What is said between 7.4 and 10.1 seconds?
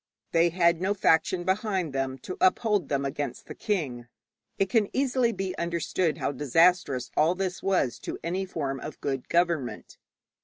was to any form of good government.